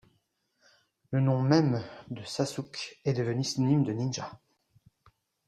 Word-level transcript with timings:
Le 1.11 1.19
nom 1.19 1.43
même 1.43 1.83
de 2.09 2.23
Sasuke 2.23 2.97
est 3.05 3.13
devenu 3.13 3.43
synonyme 3.43 3.83
de 3.83 3.93
ninja. 3.93 4.31